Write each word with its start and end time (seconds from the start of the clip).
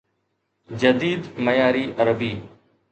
جديد 0.71 1.39
معياري 1.39 1.93
عربي 1.99 2.33